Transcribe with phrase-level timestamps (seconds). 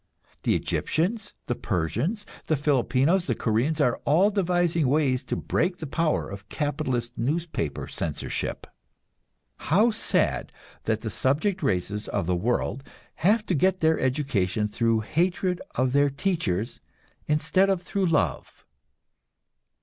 [0.41, 5.85] The Egyptians, the Persians, the Filipinos, the Koreans, are all devising ways to break the
[5.85, 8.65] power of capitalist newspaper censorship.
[9.69, 10.51] How sad
[10.85, 12.83] that the subject races of the world
[13.17, 16.81] have to get their education through hatred of their teachers,
[17.27, 18.65] instead of through love!